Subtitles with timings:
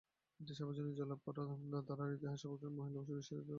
[0.39, 1.41] এ প্রতিযোগিতা জয়লাভের ফলে
[1.89, 3.49] দাবার ইতিহাসে সর্বকনিষ্ঠ মহিলা বিশ্ব দাবা চ্যাম্পিয়ন হন।